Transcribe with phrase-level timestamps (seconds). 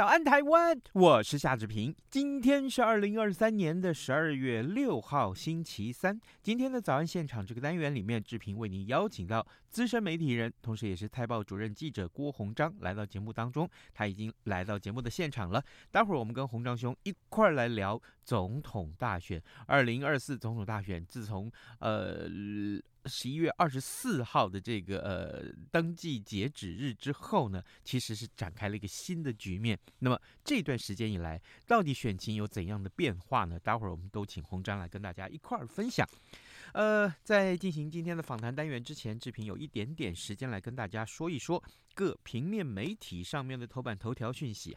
[0.00, 0.80] 早安，台湾！
[0.94, 1.94] 我是夏志平。
[2.08, 6.18] 今天是二零二三年的十二月六号，星期三。
[6.42, 13.68] 今天的早安现场这个单元里面，志平为您邀请到资深媒体人，同时也是《泰报》主任记者郭鸿章来到节目当中。
[13.92, 15.62] 他已经来到节目的现场了。
[15.90, 19.38] 待会儿我们跟鸿章兄一块儿来聊总统大选。
[19.66, 22.26] 二零二四总统大选，自从呃。
[23.06, 29.78] 十一月二十四号的这个呃登记截止日之后呢，其实是展开了一个新的局面。
[29.98, 33.58] 那么这段时间以来，到底选情有怎样的变化呢？
[33.60, 36.06] 待会儿我们都请鸿章来跟大家一块儿分享。
[36.72, 41.62] 呃，在进行今天的访谈单元之前，志平有一点点时间来跟大家说一说
[41.94, 44.76] 各平面媒体上面的头版头条讯息。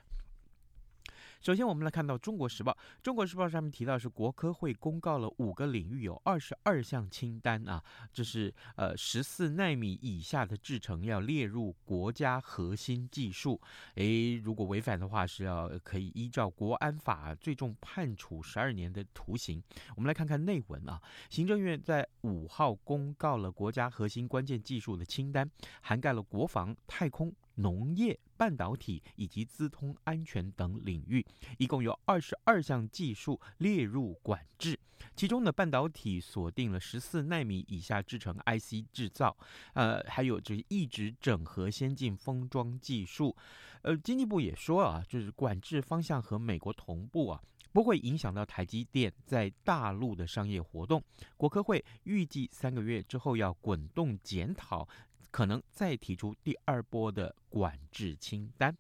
[1.44, 2.72] 首先，我们来看到《中国时报》。
[3.04, 13.60] 《中国时报》上面提到是国科会公告了五个领域有二十二项清单啊，这是呃十四奈米以下的制程要列入国家核心技术。
[13.96, 19.62] 诶，如果违反的话，是要可以依照国安法最重判处十二年的徒刑。
[19.98, 27.36] 我们来看看内文啊，行政院在五号公告了国家核心关键技术的清单，涵盖了国防、太空。
[27.56, 31.26] 农业、半导体以及资通安全等领域，
[31.58, 34.80] 一共有二十二项技术列入管制。
[35.16, 39.36] 其中呢，半导体锁定了十四纳米以下制程 IC 制造，
[39.74, 43.36] 呃，还有就是一直整合先进封装技术。
[43.84, 47.44] 呃，经济部也说啊，就是管制方向和美国同步啊，
[47.74, 51.04] 不会影响到台积电在大陆的商业活动。
[51.36, 54.88] 国科会预计三个月之后要滚动检讨。
[55.34, 58.78] 可能再提出第二波的管制清单。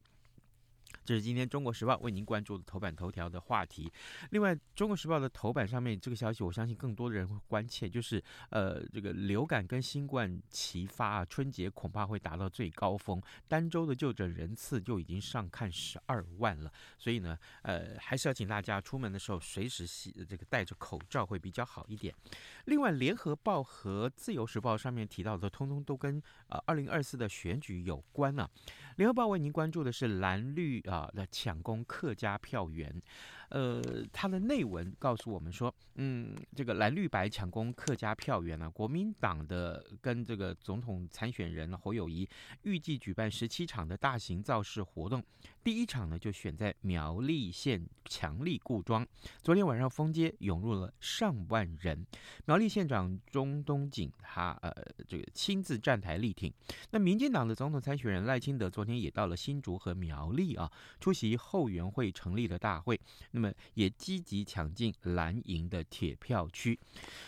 [1.05, 3.91] 这是今天《中国时报》为您关注的头版头条的话题。
[4.31, 16.71] 另外，《中国时报》的头版上面这个消息，我相信更多的人会关切，就是呃，这个流感跟新冠齐发啊，春节恐怕会达到最高峰，单周的就诊人次就已经上看十二万了。
[16.97, 22.13] 所以呢，呃，还是要请大家出门的时候随时洗这个戴着口罩会比较好一点。
[22.65, 28.49] 另外，《联合报》和《自由时报》上面提到的，通通都跟呃二零二四的选举有关啊。
[28.97, 30.83] 《联合报》为您关注的是蓝绿。
[30.83, 33.01] 啊，的抢攻客家票源，
[33.53, 33.79] 呃，
[34.11, 42.27] 它的内文告诉我们说，嗯，这个蓝绿白抢攻客家票源呢，国民党的跟这个总统参选人侯友谊
[42.63, 45.23] 预计举办十七场的大型造势活动，
[45.63, 49.05] 第一场呢就选在苗栗县强力固庄，
[49.43, 52.03] 昨天晚上封街涌入了上万人，
[52.45, 54.73] 苗栗县长钟东锦他呃
[55.07, 56.51] 这个亲自站台力挺，
[56.89, 60.71] 那民进党的总统参选人赖清德昨天也到了新竹和苗栗啊。
[60.99, 62.99] 出席后援会成立的大会，
[63.31, 66.79] 那们也积极抢进蓝营的铁票区。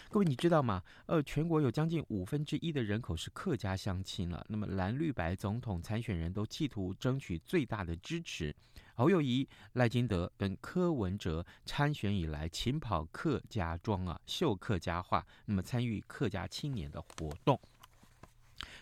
[0.09, 0.81] 各位，你知道吗？
[1.08, 4.46] 呃，全国有将近五分之一的人口是客家乡亲了。
[4.48, 8.56] 那么蓝绿白总统参选人都企图争取最大的支持。
[8.96, 17.59] 侯友谊、赖金德跟柯文哲参选以来，勤跑客家庄啊，秀客家话，那么参与客家青年的活动。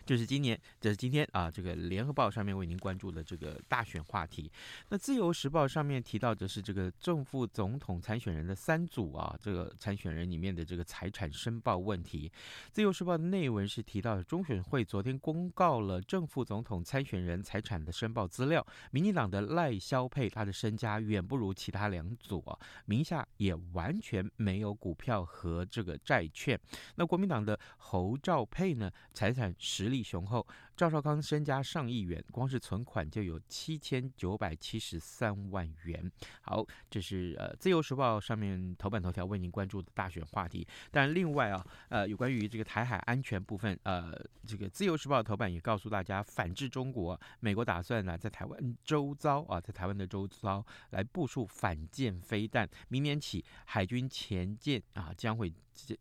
[0.04, 4.50] 就是今年，这是今天啊，这个联合报上面为您关注的这个大选话题。
[4.88, 12.30] 那自由时报上面提到的是这个正副总统参选人的三组啊，这个参选人里面的这个财产申报问题。
[12.70, 18.64] 自由时报的内文是提到，中选会昨天公告了正副总统参选人财产的申报资料。
[18.90, 26.58] 民进党的赖萧佩，他的身家远不如其他两组啊，名下也完全没有股票和这个债券。
[26.96, 30.44] 那国民党的侯兆佩呢，财产实力雄厚，
[30.76, 36.10] 赵少康身家上亿元，光是存款就有七千九百七十三万元。
[36.40, 40.66] 好，这是呃《自由时报》上面头版头条为您关注的大选话题。
[40.90, 44.12] 但另外啊，呃，有关于这个台海安全部分，呃，
[44.44, 55.52] 这个《自由时报》头版也告诉大家，反制中国，美国打算呢在台湾周遭啊，在台湾的周遭来部署反舰飞弹，明年起海军潜舰啊将会。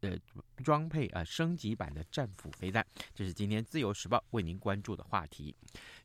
[0.02, 0.16] 呃，
[0.58, 2.86] 装配啊升级版的战斧飞弹，
[3.16, 5.54] 这是今天自由时报为您关注的话题。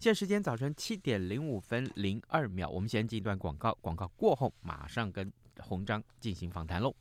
[0.00, 6.92] 现在时间早晨七点零五分零二秒，我们先进一段广告，广告过后马上跟鸿章进行访谈喽。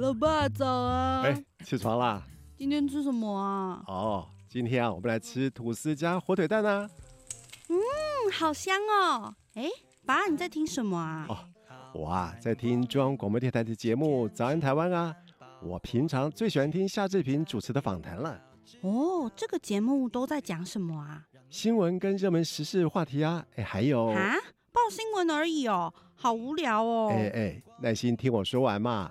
[0.00, 1.22] 老爸早啊！
[1.22, 2.22] 哎，起床啦！
[2.58, 3.82] 今天吃什么啊？
[3.86, 6.90] 哦，今天啊，我们来吃吐司加火腿蛋啊。
[7.68, 7.76] 嗯，
[8.32, 9.34] 好香哦！
[9.54, 9.70] 哎，
[10.04, 11.26] 爸，你在听什么啊？
[11.28, 11.38] 哦，
[11.94, 15.16] 我啊，在听中央广播电台的节目《早安台湾》啊。
[15.64, 18.38] 我平常最喜欢听夏志平主持的访谈了。
[18.82, 21.24] 哦，这个节目都在讲什么啊？
[21.48, 24.34] 新闻跟热门时事话题啊，哎，还有啊，
[24.70, 27.08] 报新闻而已哦，好无聊哦。
[27.10, 29.10] 哎哎，耐心听我说完嘛。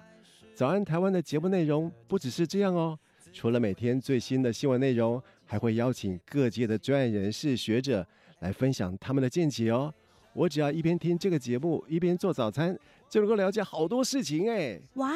[0.53, 2.97] 早安台湾的节目内容不只是这样哦，
[3.31, 8.05] 除了每天最新的新闻内容，还会邀请各界的专业人士、学者
[8.39, 9.91] 来分享他们的见解哦。
[10.33, 12.77] 我只要一边听这个节目，一边做早餐，
[13.09, 14.79] 就能够了解好多事情哎。
[14.95, 15.15] 哇，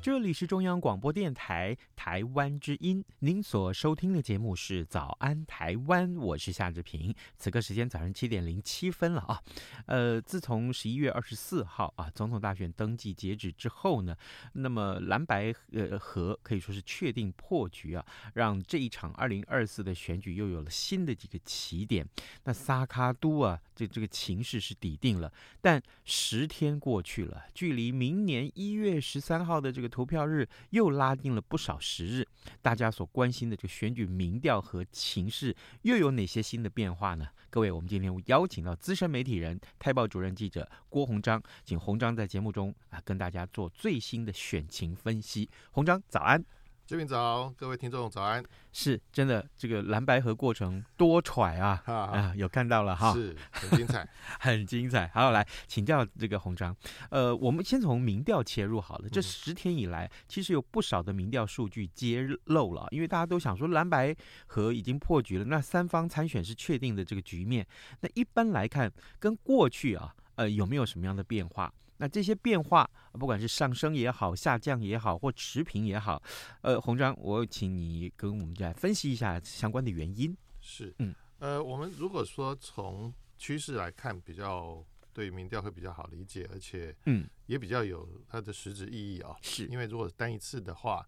[0.00, 7.12] 这里是中央广播电台台湾之音，您所收听的节目是《早安台湾》，我是夏志平。
[7.36, 9.42] 此刻时间早上七点零七分了啊。
[9.86, 14.16] 呃，自从十一月二十四号啊总统大选登记截止之后呢，
[14.52, 22.06] 那么蓝白呃和可以说是确定破局啊，让这一场二零二四的选举又有了新的几个起点。
[22.44, 25.30] 那萨卡都啊，这这个情势是底定了，
[25.60, 29.87] 但十天过去了，距离明年一月十三号的这个。
[29.88, 32.28] 投票日又拉近了不少时日，
[32.62, 37.26] 大家所关心的这个选举民调和情势又有哪些新的变化呢？
[37.50, 45.48] 各位，我们今天邀请到资深媒体人、泰报主任记者郭鸿章，请鸿章在节目中啊跟大家做最新的选情分析。
[45.72, 46.44] 鸿章，早安。
[46.88, 48.42] 这边早，各位听众早安。
[48.72, 51.82] 是真的，这个蓝白合过程多舛啊！
[51.84, 54.08] 啊，啊，有看到了哈，是很精彩，
[54.40, 55.06] 很精彩。
[55.08, 56.74] 好，来请教这个红章。
[57.10, 59.08] 呃，我们先从民调切入好了。
[59.10, 67.66] 这十天以来，其实有不少的民调数据揭露了，因为大家都想说蓝白合已经破局了，那三方参选是确定的这个局面。
[68.00, 71.70] 那一般来看，跟过去啊，呃，有没有什么样的变化？
[71.98, 76.22] 那这些变化，不管是上升也好，下降也好，或持平也好，
[76.62, 80.36] 呃，洪章，我请你跟我们来分析一下相关的原因。
[80.60, 89.36] 是，嗯，呃，我们如果说从趋势来看，比较对民调会比较好理解，而且，嗯，也比较有它的实质意义啊、哦。
[89.42, 91.04] 是因为如果单一次的话，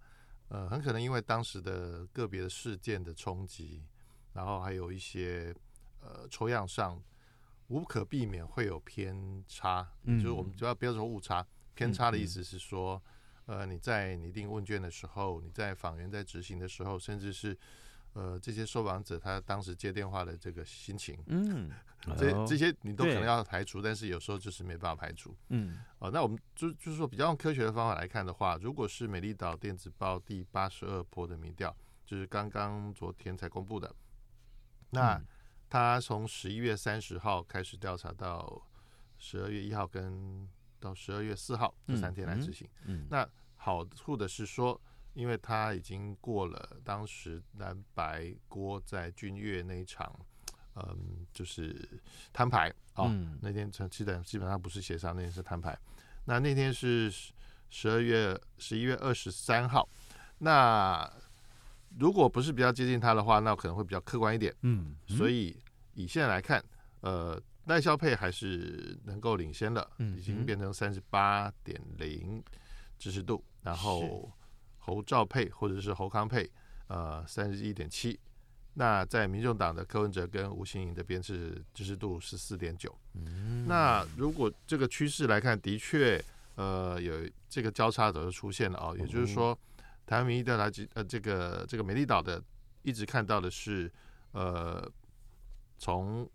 [0.49, 3.83] 呃，很可能因为当时的个别的事件的冲击，
[4.33, 5.55] 然后还有一些
[6.01, 7.01] 呃抽样上。
[7.71, 13.01] 无可避免会有偏差，嗯、就是我们主要不要说误差，偏差的意思是说，
[13.47, 17.57] 嗯、呃，你在拟定问卷的时候，你在访员在执行的时候，甚至是
[18.13, 21.71] 呃这些受访者他当时接电话的这个心情，嗯，
[22.19, 31.73] 这这些你都可能要排除，但是有时候就是没办法排除，嗯，哦、呃，那我们就就是说比较用科学的方法来看的话，如果是美丽岛电子报第八十二波的民调，
[32.05, 33.95] 就是刚刚昨天才公布的，
[34.91, 35.15] 那。
[35.15, 35.27] 嗯
[35.71, 38.61] 他从十一月三十号开始调查到
[39.19, 40.49] 十二月一号跟
[40.81, 42.69] 到十二月四号这三天来执行。
[42.87, 44.79] 嗯，嗯，那好处的是说，
[45.15, 50.13] 因为他已经过了当时蓝白郭在君悦那一场，
[50.75, 51.89] 嗯，就是
[52.33, 53.05] 摊牌啊。
[53.09, 55.79] 嗯，那天成基本基本上不是协商，那天是摊牌。
[56.25, 57.13] 那那天是
[57.69, 59.89] 十二月十一月二十三号。
[60.39, 61.09] 那
[61.99, 64.55] 如果不是比较接近他的话，那可能会比较客观一点。
[64.63, 65.57] 嗯，嗯，所以
[65.95, 66.65] 以现在来看，
[67.01, 72.43] 呃，赖萧配还是能够领先的，嗯，已经变成三十八点零
[72.99, 74.31] 支持度，然后
[74.79, 76.49] 侯兆配或者是侯康配，
[76.87, 78.19] 呃，三十一点七。
[78.75, 82.97] 那在民众党的柯文哲跟吴欣颖这边是支持度十四点九。
[83.15, 86.23] 嗯，那如果这个趋势来看，的确，
[86.55, 89.59] 呃，有这个交叉的出现了哦，也就是说。
[90.11, 92.43] 台湾民意调查局呃，这个这个美丽岛的
[92.83, 93.89] 一直看到的是，
[94.33, 94.91] 呃，
[95.79, 96.29] 从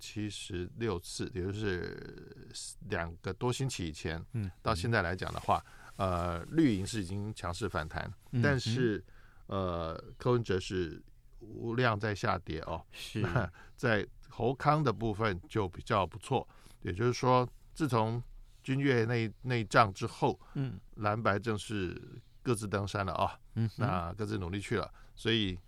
[0.00, 2.50] 七十六次，也就是
[2.88, 8.12] 两个多星期以前，嗯，到现在来讲的话，呃，绿营是已经强势反弹，
[8.42, 9.00] 但是
[9.46, 11.00] 呃，柯文哲是
[11.38, 12.84] 无量在下跌哦。
[12.90, 13.20] 是。
[13.22, 16.48] 那在侯康的部分就比较不错，
[16.80, 18.20] 也就是说，自从
[18.60, 23.38] 君越那那一仗之后，嗯，蓝白正式各自登山了啊。
[23.54, 23.70] 嗯。
[23.76, 25.58] 那各自努力去了，所以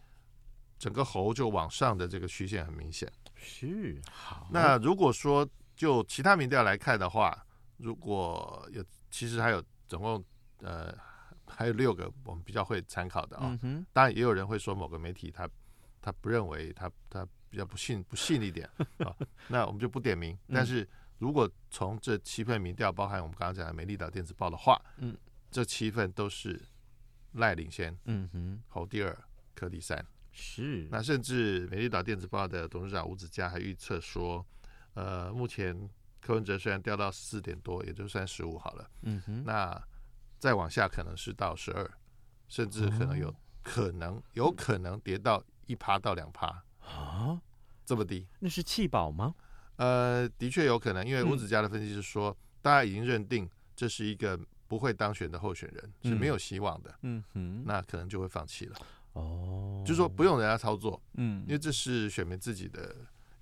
[0.78, 3.10] 整个猴就往上的这个曲线很明显。
[3.34, 4.00] 是。
[4.10, 4.48] 好。
[4.50, 7.46] 那如果说就其他民调来看的话，
[7.78, 10.24] 如果有，其实还有总共
[10.58, 10.94] 呃
[11.46, 13.58] 还有六个我们比较会参考的啊、
[13.92, 15.48] 当然也有人会说某个媒体他
[16.00, 19.16] 他不认为他他比较不信不信一点啊、哦，
[19.48, 20.36] 那我们就不点名。
[20.52, 20.88] 但是
[21.18, 25.16] 如果从这七份民调，包含我们刚刚讲的《美丽岛电子报》的话，嗯，
[25.54, 26.60] 这七份都是
[27.34, 29.16] 赖领先，嗯哼，侯第二，
[29.54, 30.04] 柯第三。
[30.32, 30.88] 是。
[30.90, 34.44] 那甚至《美丽岛电子报》的董事长吴子嘉还预测说，
[34.94, 35.88] 呃，目前。
[36.26, 38.90] 柯文哲虽然掉到四点多，也就算十五好了。
[39.02, 39.78] 嗯哼，那
[40.38, 41.86] 再往下可能是到十二，
[42.48, 47.38] 甚至可能有可能、哦、有可能跌到一趴到两趴啊，
[47.84, 48.26] 这么低？
[48.38, 49.34] 那是弃保吗？
[49.76, 53.46] 呃，的确有可能，因为吴子嘉的分析是说，嗯、大家已经认定
[53.76, 54.40] 这是一个
[54.74, 56.92] 不会当选的候选人，是没有希望的。
[57.02, 58.76] 嗯哼，那可能就会放弃了。
[59.12, 61.00] 哦，就是说不用人家操作。
[61.12, 62.92] 嗯，因为这是选民自己的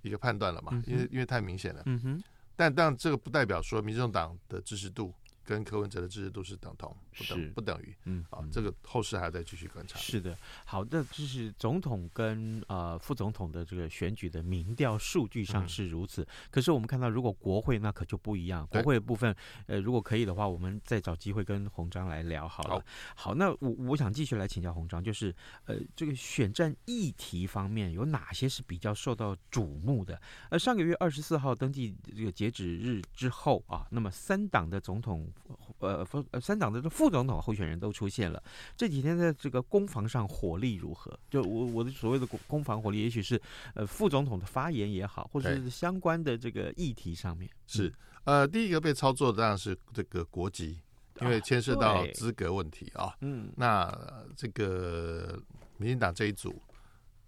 [0.02, 1.82] 一个判断了嘛，因为因为太明显了。
[1.86, 2.22] 嗯哼。
[2.54, 9.98] 但但这个不代表说民众党的支持度跟柯文哲的支持度是等同，不等不等于，嗯啊，这个后市还要再继续观察。
[9.98, 19.34] 是的，好的，就是总统跟呃副总统的这个选举的民调数据上是如此，嗯、可是我们看到如果国会那可就不一样，国会的部分，
[19.66, 22.74] 呃，如果可以的话，我们再找机会跟洪章来聊好了。
[23.16, 25.34] 好，好，那我我想继续来请教洪章，就是
[25.64, 30.20] 呃这个选战议题方面有哪些是比较受到瞩目的？
[30.50, 35.31] 呃，上个月二十四号登记这个截止日之后啊，那么三党的总统。
[35.78, 36.06] 呃，
[36.40, 38.40] 三党的副总统候选人都出现了。
[38.76, 41.18] 这几天在这个攻防上火力如何？
[41.28, 43.40] 就我我的所谓的攻攻防火力，也许是
[43.74, 47.50] 呃副总统的发言也好，或者是相关的这个议题上面。
[47.66, 47.92] 是
[48.24, 50.80] 呃，第一个被操作的当然是这个国籍，
[51.20, 53.16] 因为牵涉到资格问题啊。
[53.20, 53.92] 嗯，那
[54.36, 55.36] 这个
[55.78, 56.62] 民进党这一组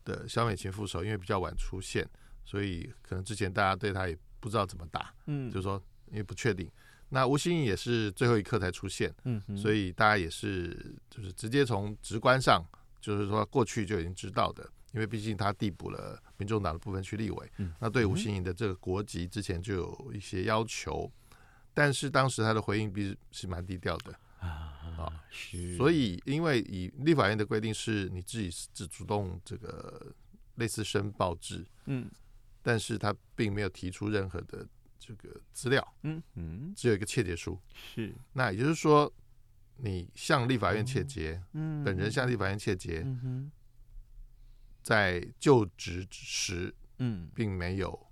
[0.04, 2.08] 的萧美琴副手，因为比较晚出现，
[2.44, 5.12] 所以可能之前大家对他也不知道怎么打。
[5.26, 6.70] 嗯，就是说因为不确定。
[7.14, 12.60] 那吴欣颖也是最后一刻才出现，嗯，所以大家也是就是直接从直观上，
[13.00, 21.08] 就是说过去就已经知道的，因为毕竟他递补了民众党的部分区立委，嗯，那对吴欣颖的这个国籍之前就有一些要求，
[21.72, 25.22] 但是当时他的回应比是蛮低调的啊，啊，
[25.76, 30.12] 所以因为以立法院的规定是你自己自主动这个
[30.56, 32.10] 类似申报制，嗯，
[32.60, 34.66] 但是他并没有提出任何的。
[35.06, 38.14] 这个资料，嗯嗯，只有一个窃结书，是。
[38.32, 39.12] 那也就是说，
[39.76, 43.52] 你向立法院窃结，嗯，本人向立法院窃结，嗯哼，
[44.82, 48.06] 在就职时，嗯，并没有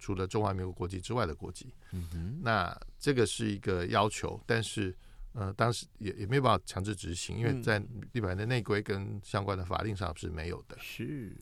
[0.00, 2.40] 除了中华民国国籍之外的国籍，嗯哼。
[2.42, 4.92] 那这个是一个要求，但是，
[5.32, 7.78] 呃，当时也也没有办法强制执行，因为在
[8.14, 11.36] 立法院的内规跟相关的法令上是没有的，是。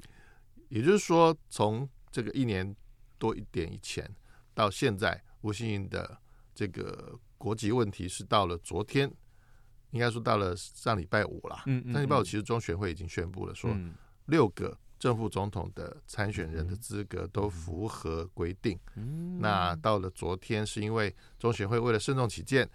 [0.68, 2.76] 也就是说，从这个一年
[3.18, 4.14] 多一点以前。
[4.54, 6.16] 到现在，吴欣颖的
[6.54, 9.12] 这个国籍问题是到了昨天，
[9.90, 11.62] 应该说到了上礼拜五了。
[11.66, 13.76] 嗯，嗯，嗯，上礼拜五其实中选会已经宣布了，说
[14.26, 18.78] 六个正副总统的参选人的资格都符合规定。
[18.94, 22.70] 嗯，那到了昨天，是因为中选会为了慎重起见，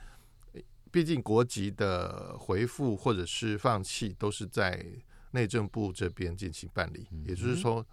[0.92, 4.86] 毕竟国籍的回复或者是放弃都是在
[5.32, 7.86] 内政部这边进行办理，也就是说。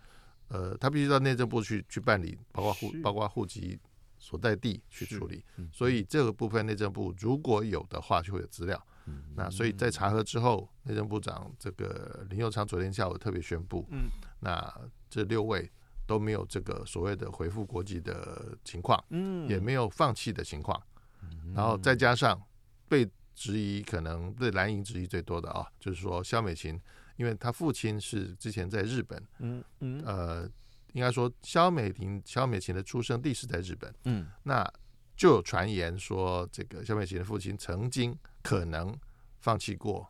[0.48, 3.78] 呃，他必须到内政部去去办理，包括户包括户籍
[4.18, 8.86] 所在地去处理，所以这个部分内政部如果有的话，就会有资料。
[9.06, 14.08] 嗯、那所以在查核之后，内政部长这个林佑昌昨天下午特别宣布，嗯，
[14.40, 15.70] 那这六位
[16.06, 20.80] 都没有这个所谓的回复国籍的情况，嗯，也没有放弃的情况，
[21.22, 22.40] 嗯、然后再加上
[22.88, 26.80] 被质疑可能被蓝营质疑最多的啊，就是说肖美琴。
[27.16, 30.50] 因为他父亲是之前在日本，嗯嗯，呃，
[30.92, 34.70] 应该说肖美婷、肖美琴的出生地是在日本，嗯，那
[35.16, 38.94] 就有传言说，这个肖美琴的父亲曾经可能
[39.40, 40.06] 放弃过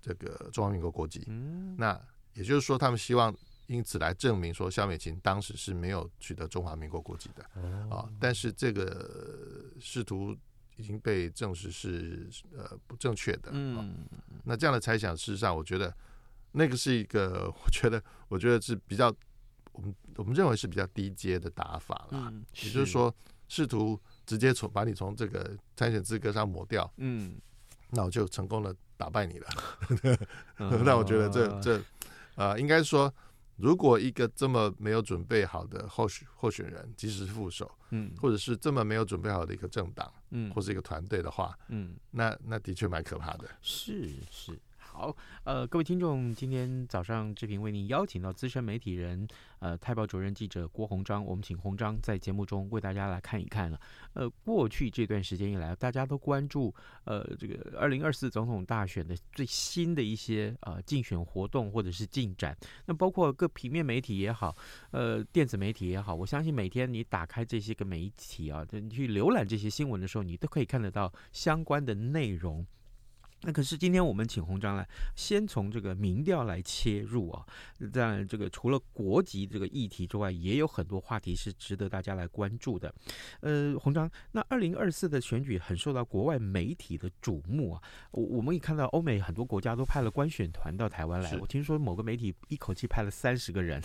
[0.00, 2.00] 这个中华民国国籍，嗯，那
[2.34, 3.34] 也就是说，他们希望
[3.66, 7.42] 因此来证明说，肖美琴当时是没有取得中华民国国籍的，
[7.90, 10.36] 啊，但是这个试图
[10.76, 13.96] 已经被证实是呃不正确的，嗯，
[14.44, 15.92] 那这样的猜想，事实上我觉得。
[16.56, 19.14] 那个是一个， 我觉得，我觉得是比较，
[19.72, 22.30] 我们我们认为是比较低阶的打法啦。
[22.32, 23.14] 嗯，也就是说，
[23.46, 26.90] 试图直接从把你从这个参选资格上抹掉。
[26.96, 27.36] 嗯，
[27.90, 29.48] 那我就成功的打败你了。
[30.82, 31.76] 那我觉得这这
[32.36, 33.12] 啊、呃，应该说，
[33.56, 43.46] 如果一个这么没有准备好的候选候选人，即使是副手，嗯，或者是这么没有准备好的一个政党，嗯，或是一个团队的话，嗯，那那的确蛮可怕的。
[43.60, 44.58] 是是。
[44.96, 53.78] 好，呃，各位听众，今天早上志平为您邀请到资深媒体人，呃，泰报主任记者郭鸿章，我们请鸿章在节目中为大家来看一看了。
[54.14, 56.74] 呃，过去这段时间以来，大家都关注
[57.04, 62.56] 呃这个二零二四总统大选的最新的一些呃竞选活动或者是进展。
[62.86, 64.56] 那包括各平面媒体也好，
[64.92, 72.66] 呃，电子媒体也好，我相信每天你打开这些个媒体啊，你去浏览这些新闻的时候，你都可以看得到相关的内容。
[73.46, 74.84] 那可是今天我们请鸿章来，
[75.14, 77.46] 先从这个民调来切入啊。
[77.92, 82.92] 当然，这个除了国籍这个议题之外，也有很多话题是值得大家来关注的。
[83.40, 87.82] 呃，鸿章，那二零二四的选举很受到国外媒体的瞩目啊。
[88.10, 91.36] 我我们也看到欧美很多国家都派了官选团到台湾来。
[91.40, 93.80] 我听说某个媒体一口气派了三十个人，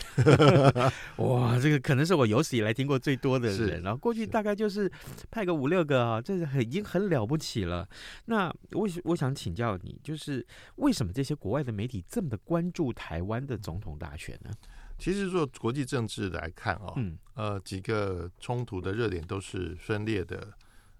[1.18, 3.84] 哇，这个可能是我有史以来听过最多的人。
[3.84, 4.92] 然后过去大概就是
[5.30, 7.88] 派个五六个啊，这是很已经很了不起了。
[8.26, 9.32] 那我我想。
[9.42, 14.52] 请教你，就是为什么这些国外的媒体这么的关注台湾的总统大选呢？
[14.98, 20.54] 其实，做国际政治来看哦，嗯，呃，几个冲突的热点都是分裂的，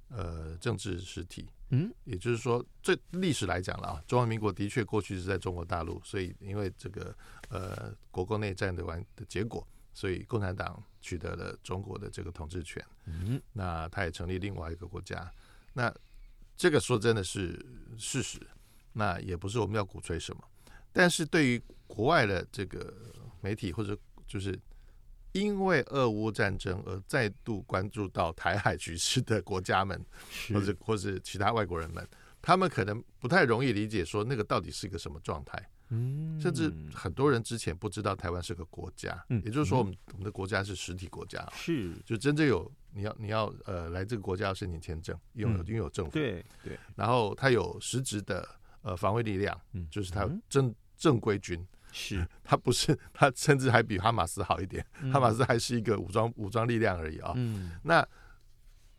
[0.10, 7.16] 呃，政治实体，嗯，也就是说，这历史来讲了啊，中华民国的确过去是在中国大陆，所以因为这个
[7.50, 15.32] 呃国共内战的完的结果，所以共产党取得了中国的这个统治权，嗯，那他也成立另外一个国家，
[15.74, 15.94] 那。
[16.62, 17.60] 这个说真的是
[17.98, 18.40] 事实，
[18.94, 20.44] 那也不是我们要鼓吹什么。
[20.94, 22.94] 但是对于国外的这个
[23.42, 24.56] 媒体，或者就是
[25.32, 30.06] 因为俄乌战争而再度关注到台海局势的国家们，
[30.54, 32.08] 或者或者其他外国人们，
[32.44, 35.68] 他们可能不太容易理解说那个到底是一个什么状态。
[35.92, 41.94] 嗯，甚至很多人之前不知道台湾是个国家，也就是说，我们我们的国家是实体国家，是。
[42.06, 42.70] 就真正有。
[42.94, 48.46] 你要你要呃来这个国家要申请签证，拥有拥有政府，对对，然后他有实质的
[48.82, 58.06] 呃防卫力量，嗯，就是他有正正规军，是， 他不是他甚至还比哈马斯好一点，哈马斯还是一个武装武装力量而已啊，嗯，那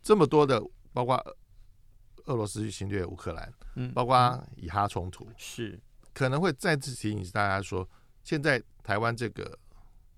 [0.01, 0.59] 这么多的
[0.91, 1.15] 包括
[2.25, 5.79] 俄罗斯去侵略乌克兰，嗯，包括以哈冲突，是
[6.13, 7.89] 可能会再次提醒大家说，
[8.23, 9.57] 现在台湾这个。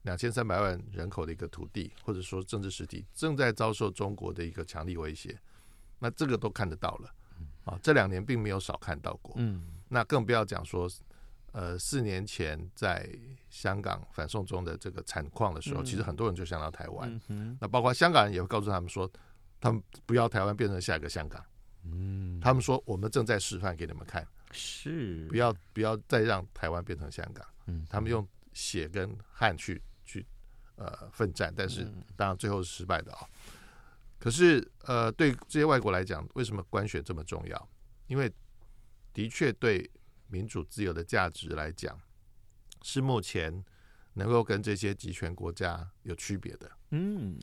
[0.06, 5.36] 两千三百万人口的一个土地，或者说政治实体，正在遭受中国的一个强力威胁。
[5.98, 7.10] 那这个都看得到了，
[7.64, 9.34] 啊，这两年并没有少看到过。
[9.40, 10.88] 嗯，那更不要讲说，
[11.54, 13.10] 呃，四年前在
[13.50, 17.20] 香港反送中的这个惨况的时候，其实很多人就想到台湾。
[17.30, 19.12] 嗯，那包括香港人也会告诉他们说，
[19.60, 21.44] 他们不要台湾变成下一个香港。
[21.84, 24.24] 嗯，他们说我们正在示范给你们看，
[24.56, 27.46] 是不要不要再让台湾变成香港。
[27.68, 30.26] 嗯，他们用血跟汗去去。
[30.78, 33.24] 呃，奋战，但是当然最后是失败的啊、哦。
[34.20, 37.70] 可是，呃，对这些外国来讲，为什么官选这么重要？
[38.08, 38.30] 因为
[39.14, 39.90] 的确对
[40.28, 41.98] 民主自由的价值来讲，
[42.82, 43.64] 是目前
[44.16, 46.70] 能够跟这些集权国家有区别的。
[46.90, 47.40] 嗯，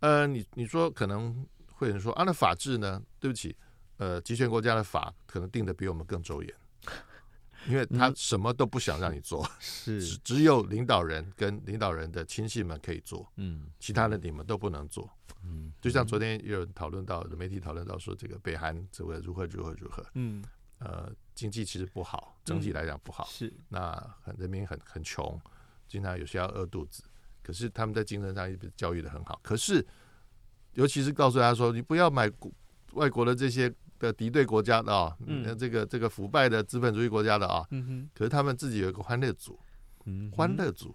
[0.00, 3.02] 呃，你你说可能会有人说啊，那法治呢？
[3.18, 3.56] 对不起，
[3.98, 6.54] 呃，集权国家的法可能定得比我们更周严。
[7.66, 15.10] 因为他什么都不想让你做，嗯、是只只有领导人跟领导人的亲信们可以做，嗯，其他的你们都不能做，
[15.44, 20.42] 嗯，就像昨天有人讨论到，媒体讨论到说这个北韩这个如何如何如何，嗯，
[20.78, 25.38] 呃，经济其实不好，整体来讲不好，嗯、是那很人民很很穷，
[25.88, 27.02] 经常有些要饿肚子，
[27.42, 29.84] 可是他们在精神上也教育的很好，可是
[30.74, 32.30] 尤其是告诉大家说，你不要买
[32.92, 33.74] 外国的这些。
[33.98, 39.58] 的敌对国家的啊，嗯，这个这个腐败的资本主义国家的啊，嗯，可是他们自己有一个欢乐组，
[40.04, 40.94] 嗯，欢乐组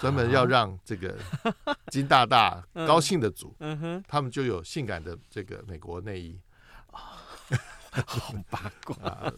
[0.00, 1.16] 专门要让这个
[1.88, 3.54] 金大大 高兴的组，
[4.06, 6.38] 他们就有性感的这个美国内衣，
[6.90, 8.96] 好八卦。
[9.06, 9.32] 啊！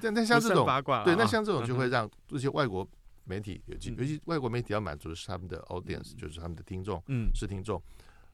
[0.00, 2.88] 但但像这种八卦，对，那像这种就会让这些外国
[3.24, 7.82] 媒体尤其尤其外国媒体要满足的是他们的 audience，就是他们的听众，嗯，是听众，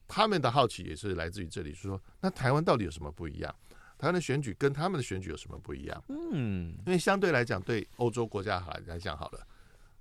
[0.07, 3.55] 他们的好奇也是来自于这里，是说那台湾到底有什么不一样？
[3.97, 6.03] 台湾的选举跟他们的选举有什么不一样？
[6.09, 9.47] 嗯，因为相对来讲，对欧洲国家来来讲好了，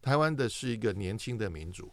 [0.02, 1.92] 台湾的是一个年轻的民主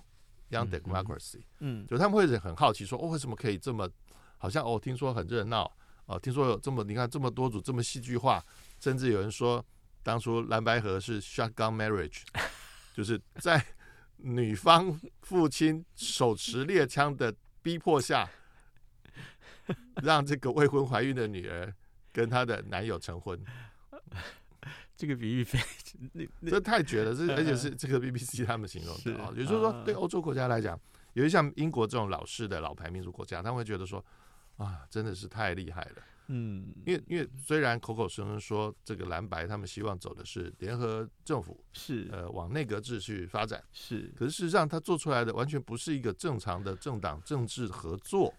[0.49, 1.41] ，young democracy。
[1.59, 3.89] 嗯，就他们会很好奇说，哦，为什么可以这么
[4.37, 5.71] 好像哦，听说很热闹
[6.07, 8.43] 哦，听说有这么你看这么多组这么戏剧化，
[8.79, 9.63] 甚至有人说
[10.01, 12.23] 当初蓝白河是 shotgun marriage，
[12.95, 13.63] 就是在
[14.17, 18.27] 女方父亲手持猎枪的逼迫下，
[20.01, 21.71] 让这个未婚怀孕的女儿。
[22.11, 23.39] 跟她的男友成婚，
[24.95, 25.59] 这个比喻非
[26.45, 30.79] 这太绝了，这而且是这个 BBC 他们形容的啊，也就是说，对欧洲国家来讲，
[31.13, 34.03] 尤其像英国这种老式的老牌民族国家，他们会觉得说，
[34.57, 36.03] 啊，真的是太厉害了。
[36.33, 42.07] 嗯，因为因为虽然口口声声说这个蓝白他们希望走的是联合政府，是。
[42.09, 48.33] 呃往内阁制去发展，是，可是事实上他做出来的完全不是一个正常的政党政治合作，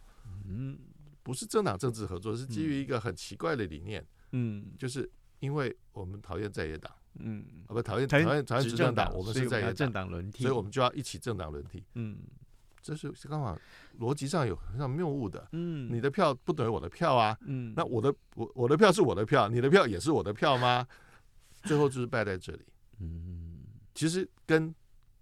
[0.46, 0.78] 嗯，
[1.22, 12.18] 不是政党政治合作，是基于一个很奇怪的理念，嗯，就是因为我们讨厌在野党，嗯，啊不讨厌讨厌讨厌执政党，我们是在野党，政党轮替，所以我们就要一起政党轮替，嗯。
[12.84, 13.56] 这是刚好
[14.00, 20.84] 逻辑上有很像谬误的，嗯，你的票不等于我的票啊，嗯，那我的我我的票是我的票，你的票也是我的票吗？
[21.62, 22.64] 最后就是败在这里，
[22.98, 23.62] 嗯，
[23.94, 24.74] 其实跟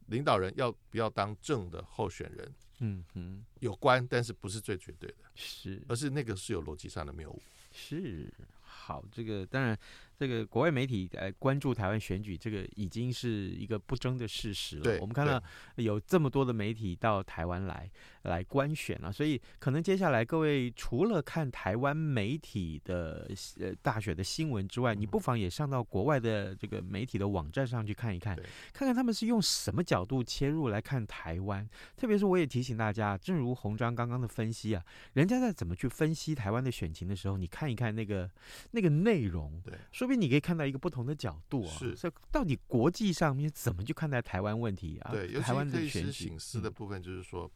[0.06, 7.40] 领导人要不要当正的候选人，嗯哼，有关，但是不是最绝对的，是，而是那个是有逻辑上的谬误，
[7.72, 9.78] 是，好，这个当然。
[10.20, 14.82] 这个国外媒体呃关注台湾选举，这个已经是一个不争的事实了。
[14.82, 15.42] 对，我们看到
[15.76, 17.90] 有这么多的媒体到台湾来
[18.22, 23.26] 来观选了，所以可能接下来各位除了看台湾媒体的
[23.58, 28.36] 呃大选的新闻之外，你不妨也上到国外的这个媒体的网站上去看一看，
[28.74, 31.66] 看看他们是用什么角度切入来看台湾。
[31.96, 38.30] 特别是我也提醒大家，正如洪章刚刚的分析啊，人家在怎么去分析台湾的选情的时候，你看一看那个
[38.72, 40.10] 那个内容，对，说。
[40.10, 45.12] 不定你可以看到一个不同的角度啊，是，所以到底国际上面怎么去看待台湾问题啊？
[45.12, 47.50] 对，台湾的选举省思的部分就是说，嗯、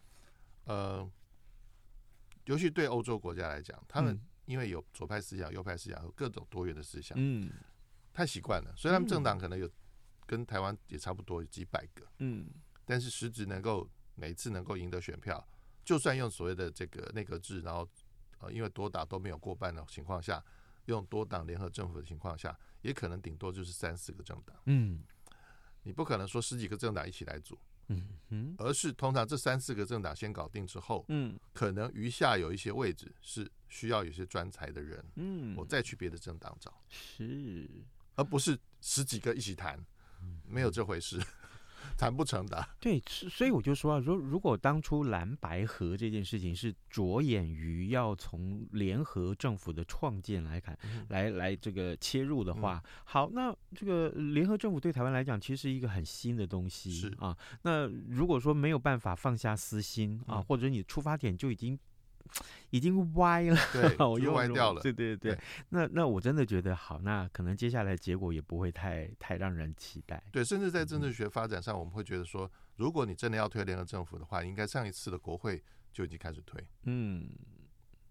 [0.64, 1.10] 呃，
[2.44, 7.50] 尤其对欧洲国家来讲，他们因为有左派思想、右派思想和各种多元的思想，嗯，
[8.12, 8.74] 太习惯了。
[8.76, 9.70] 所以他们政党可能有
[10.26, 12.48] 跟台湾也差不多有几百个，嗯，
[12.84, 15.46] 但是实质能够每一次能够赢得选票，
[15.84, 17.88] 就算用所谓的这个内阁制，然后
[18.38, 20.44] 呃，因为多党都没有过半的情况下。
[20.86, 24.54] 用多党联合政府的情况下，也可能顶多就是三四个政党。
[24.66, 25.02] 嗯，
[25.82, 27.58] 你不可能说十几个政党一起来组。
[27.88, 35.04] 嗯嗯，而是通常这三四个政党先搞定之后，嗯，可能余下有一些位置是需要有些专才的人。
[35.16, 36.72] 嗯，我再去别的政党找。
[36.88, 37.68] 是，
[38.14, 39.78] 而不是十几个一起谈，
[40.48, 41.20] 没有这回事。
[41.96, 57.36] 谈不成的，对，所以我就说啊，如如果当初蓝白合这件事情是着眼于要从联合政府的创建来看，嗯、来来这个切入的话，嗯、好，那这个联合政府对台湾来讲，其实是一个很新的东西是啊。
[57.62, 61.78] 那如果说没有办法放下私心啊，嗯、或者你出发点就已经。
[62.70, 64.80] 已经歪了，对，又歪掉了。
[64.82, 70.22] 对对对，对那那我真的觉得好，那可能接下来结果也不会太太让人期待。
[70.32, 76.60] 对，甚至在政治学发展上，我们会觉得说，如果你真的要推联合政府的话，应该上一次的国会就已经开始推。
[76.82, 77.28] 嗯，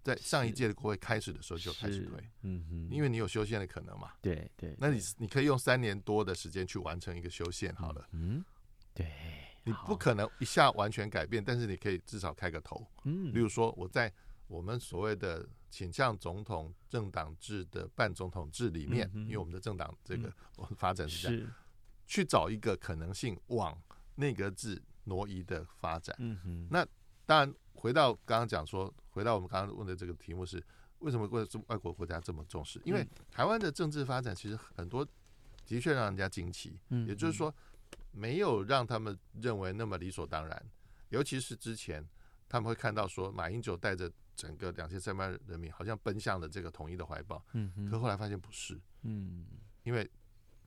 [0.02, 2.18] 在上一届的国会开始的时候就开始推。
[2.44, 4.12] 嗯哼，因为你有修宪的可能嘛。
[4.22, 8.08] 对对，那你你可以用三年多的时间去完成一个修宪，好了。
[8.12, 8.44] 嗯，
[8.94, 9.12] 对。
[9.66, 12.86] 你不可能一下完全改变，但是你可以至少开个头。
[13.06, 14.12] 嗯，例如说我在
[14.48, 20.32] 我们所谓的倾向总统政党制的半总统制里面，因为我们的政党这个
[20.76, 21.52] 发展是这样，
[22.06, 23.82] 去找一个可能性往
[24.16, 26.14] 内阁制挪移的发展。
[26.20, 26.86] 嗯哼，那
[27.26, 30.62] 当然回到刚刚讲说，回到我们刚刚问的这个题目是
[31.00, 32.82] 为什么外外国国家这么重视？
[32.84, 35.08] 因为台湾的政治发展其实很多
[35.66, 36.78] 的确让人家惊奇。
[36.90, 37.54] 嗯，也就是说。
[38.16, 40.66] 没有让他们认为那么理所当然，
[41.10, 42.08] 尤其是之前
[42.48, 49.48] 他们会看到说马英九带着整个两千三百万人民好像奔向了这个统一的怀抱，嗯，可后来发现不是，嗯，
[49.82, 50.08] 因为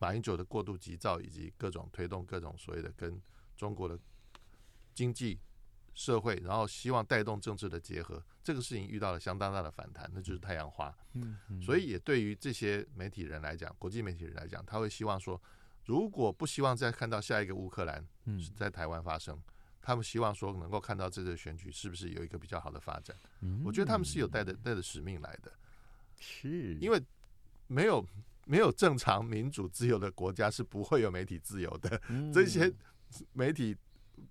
[0.01, 3.23] 马英九的过度急躁以及各种推动各种所谓的跟
[3.57, 3.97] 中国的
[4.93, 5.39] 经济
[5.95, 15.41] 社会，然后希望带动政治的结合，这个事情遇到了相当大的反弹，那就是太阳花，嗯，所以也对于这些媒体人来讲，国际媒体人来讲，他会希望说。
[15.87, 18.05] 如果不希望再看到下一个乌克兰
[18.39, 19.43] 是在台湾发生，嗯，
[19.81, 23.17] 他们希望说能够看到这个选举是不是有一个比较好的发展。
[23.41, 25.53] 嗯，我觉得他们是有带着带着使命来的，
[26.19, 27.01] 是因为
[27.69, 28.05] 没有
[28.45, 32.03] 没有正常民主自由的国家是不会有媒体自由的。
[32.09, 32.73] 嗯，这些
[33.33, 33.77] 媒体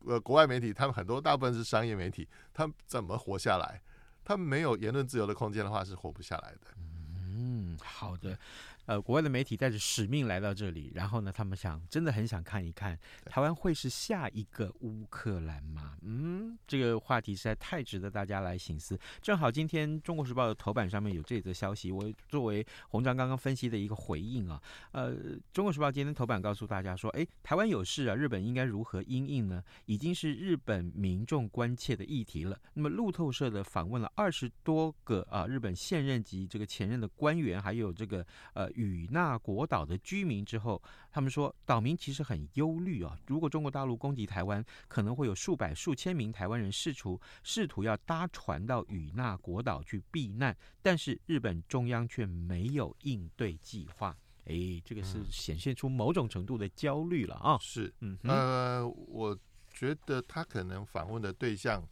[0.05, 3.81] 呃国外媒体，他们很多大部分是商业媒体，他们怎么活下来？
[4.25, 6.61] 他们没有言论自由的空间的话，是活不下来的。
[6.77, 8.37] 嗯，好的。
[8.86, 15.98] 呃，国外的媒体带着使命来到这里，然后呢，他们想，真的很想看一看台湾会是下一个乌克兰吗？
[16.04, 18.98] 嗯，这个话题实在太值得大家来醒思。
[19.21, 24.62] 正好今天《中国时报》的头版上面有这则消息，我作为鸿章刚刚分析的一个回应啊。
[24.91, 25.15] 呃，
[25.52, 29.63] 《中国时报》今天头版告诉大家说，哎，台湾有事啊，日本应该如何应应呢？
[29.88, 32.56] 已经是日本民众关切的议题了。
[32.76, 38.69] 那么路透社的访问了二十多个啊日本现任及这个前任的官员，还有这个呃。
[38.75, 43.17] 与那国岛的居民之后，他们说岛民其实很忧虑啊。
[43.25, 54.15] 如果中国大陆攻击台湾，可能会有数百、数千名台湾人试图试图要搭船到与那国岛去避难，但是日本中央却没有应对计划。
[54.45, 57.57] 哎，这个是显现出某种程度的焦虑了啊。
[57.59, 59.35] 是，嗯，呃，我
[59.71, 61.83] 觉得他可能访问的对象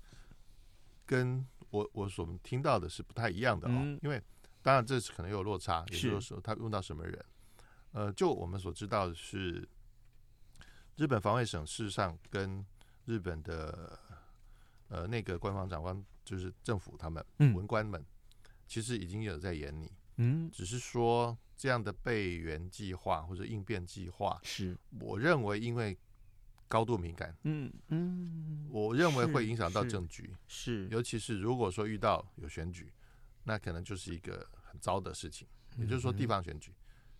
[1.06, 4.22] 跟我我所听到的是不太一样的哦，嗯、因为
[4.63, 7.26] 当然这是可能有落差，也就是说他用到什么人，
[7.91, 9.67] 呃，就我们所知道的是，
[10.95, 12.65] 日本防卫省事实上跟
[13.06, 13.99] 日本的
[14.88, 18.04] 呃那个官方长官就是政府他们、嗯、文官们，
[18.65, 21.38] 其实已经有在演你，嗯，只是说。
[21.56, 24.76] 这样的备援计划或者应变计划，是。
[24.99, 25.97] 我认为因为
[26.67, 32.91] 高度敏感，嗯嗯，我认为会影响到政局，是，尤其是如果说遇到有选举，
[33.44, 35.48] 那可能就是一个很糟的事情。
[35.78, 36.74] 也就是说，地方选举，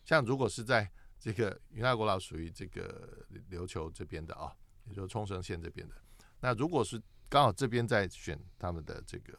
[0.06, 4.52] 像如果是在这个与那国老属于这个琉球这边的啊，
[4.86, 5.96] 也就是冲绳县这边的，
[6.40, 9.38] 那如果是刚好这边在选他们的这个。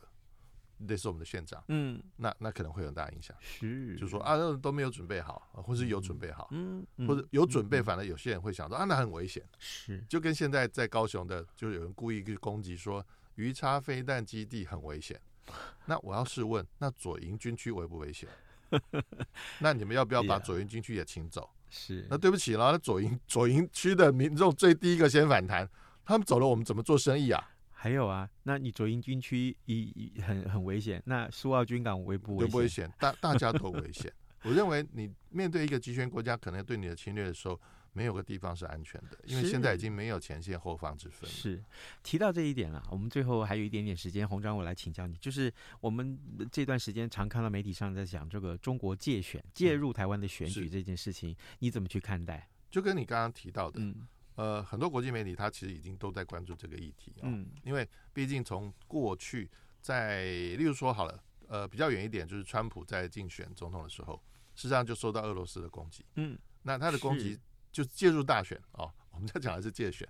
[0.88, 15.18] 类似我们的县长，嗯，那那可能会有很大影响，是，就是说啊，都没有准备好，或是有准备好，嗯，或者有准备，反而有些人会想说啊，那很危险，是，就跟现在在高雄的，就有人故意去攻击说鱼叉飞弹基地很危险，
[15.86, 18.28] 那我要试问，那左营军区危不危险？
[19.60, 21.48] 那你们要不要把左营军区也请走？
[21.70, 25.68] 是，那对不起了，那左营左营区的民众最第一个先反弹，
[26.04, 27.50] 他们走了，我们怎么做生意啊？
[27.70, 32.50] 还有啊，那你左营军区一很很危险，那苏澳军港危不危险？
[32.50, 34.12] 不危险，大大家都危险。
[34.42, 37.60] 我认为你面对一个集权国家，可能对你的侵略的时候，
[37.94, 41.28] 没有个地方是安全的，因为现在已经没有前线后方之分。
[41.30, 41.64] 是
[42.02, 46.18] 提到这一点了，我们最后还有一点点时间，洪章，我来请教你，就是我们
[46.52, 52.48] 这段时间常看到媒体上在讲这个中国介选介入台湾的选举这件事情，你怎么去看待？
[52.70, 54.06] 就跟你刚刚提到的，嗯。
[54.36, 59.48] 呃，很多国际媒体它其实已经都在关注这个议题啊，嗯，因为毕竟从过去
[59.80, 64.20] 在，例如说好了，呃，比较远一点，就是川普在竞选总统的时候，
[64.56, 67.38] 实际上就受到俄罗斯的攻击，嗯，那他的攻击
[67.74, 70.08] 就介入大选哦，我们在讲的是借选，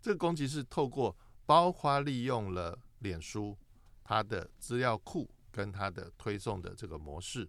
[0.00, 3.56] 这个攻击是透过包括利用了脸书
[4.04, 7.48] 它的资料库跟它的推送的这个模式，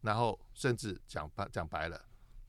[0.00, 2.02] 然后甚至讲白讲白了，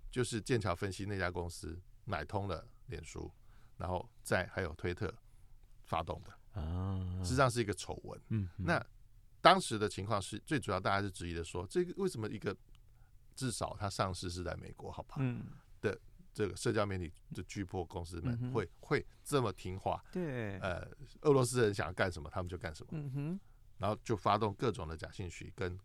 [0.10, 2.66] 就是剑桥分析那家公司买通了。
[2.88, 3.32] 脸书，
[3.78, 5.14] 然后再还有推特
[5.86, 8.22] 发动的啊，实际上是一个丑闻。
[8.28, 8.86] 嗯，那
[9.40, 12.54] 当时的情况是最主要，大家是质疑的说，这个为什么一个
[13.34, 15.16] 至少它上市是在美国，好吧？
[15.20, 15.46] 嗯，
[15.80, 15.98] 的
[16.34, 20.04] 这个社交媒体的巨破公司们会会这么听话？
[20.12, 20.88] 对，呃，
[21.22, 22.90] 俄罗斯人想要干什么，他们就干什么。
[22.94, 23.40] 嗯哼，
[23.78, 25.78] 然后就发动各种的假信息跟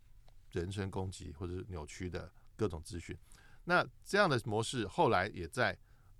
[0.51, 3.17] 人身攻击或者是扭曲的各种资讯。
[3.63, 5.77] 那这样的模式后来也在。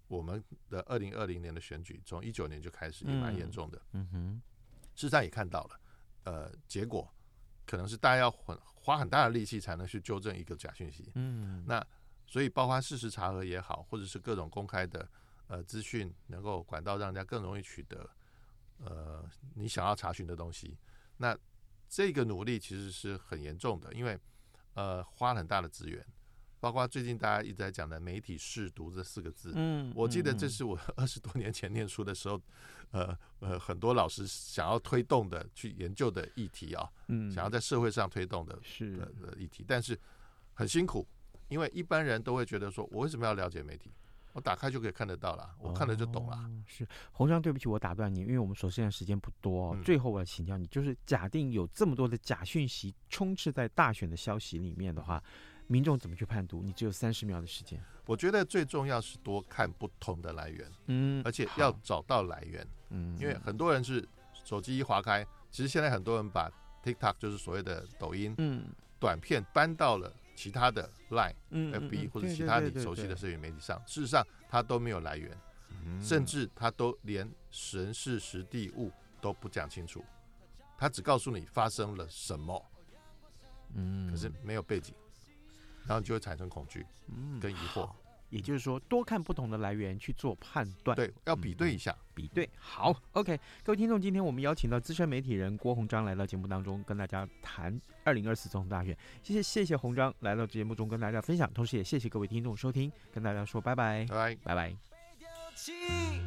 [0.10, 3.82] 我们的二零二零年的选举，从一九年就开始也蛮严重的。
[3.92, 4.42] 嗯哼，
[4.96, 5.80] 事实上也看到了，
[6.24, 7.14] 呃，结果
[7.66, 11.12] 可能是大家要很花很大的力气才能去纠正一个假讯息。
[11.16, 11.86] 嗯，那
[12.28, 15.10] 所以包括事实查核也好，或者是各种公开的
[15.48, 18.08] 呃资讯，能够管道让人家更容易取得
[18.84, 20.78] 呃你想要查询的东西。
[21.18, 21.36] 那
[21.90, 24.20] 这个努力其实是很严重的，因为
[24.74, 26.06] 呃花了很大的资源。
[26.60, 32.42] 包括最近大家一直在讲的媒体试读这四个字，嗯，我记得这是我 二十多年前念书的时候，
[32.90, 39.98] 呃呃，很多老师想要推动的去研究的议题啊，嗯，想要在社会上推动的是的议题，但是
[40.56, 41.08] 很辛苦，
[41.48, 43.92] 因为一般人都会觉得说，我为什么要了解媒体？
[44.34, 46.38] 我打开就可以看得到了，我看了就懂了。
[46.38, 49.84] 哦、是洪章，对不起，我打断你，因为我们所剩的时间不多、哦嗯。
[49.84, 55.22] 最后我要请教你，就是假定有这么多的假讯息充斥在大选的消息里面的话。
[55.70, 56.64] 民众怎么去判读？
[56.64, 57.78] 你只有三十秒的时间。
[58.06, 64.08] 我觉得最重要是多看不同的来源，嗯，而且要找到来源，嗯，因为很多人是
[64.46, 66.50] 手机一划开，其实现在很多人把
[66.86, 68.64] TikTok 就是所谓的抖音，嗯，
[68.98, 75.36] 短片搬到了其他的 Line、嗯、FB 或者其他你熟悉的社群媒体上，事实上它都没有来源，
[75.84, 80.06] 嗯，甚至它都连神事实地物都不讲清楚，
[80.78, 82.64] 它只告诉你发生了什么，
[83.74, 84.94] 嗯，可是没有背景。
[85.88, 87.90] 然后你就会产生恐惧，嗯，跟疑惑。
[88.30, 92.50] 也就是说，多看不同的来源去做判断，对，要比对一下，嗯、比对。
[92.58, 98.98] 好，OK，各位听众，今天我们邀请到资深媒体人郭鸿章来到节目当中，跟大家谈二零二四总统大选。
[99.24, 106.27] 谢谢，谢谢鸿章来到节目中跟大家分享，同时也谢谢各位听众收听，跟大家说拜拜，拜拜，拜拜。